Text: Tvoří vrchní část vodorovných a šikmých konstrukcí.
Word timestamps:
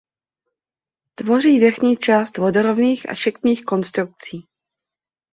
Tvoří 1.15 1.59
vrchní 1.59 1.97
část 1.97 2.37
vodorovných 2.37 3.09
a 3.09 3.13
šikmých 3.13 3.65
konstrukcí. 3.65 4.45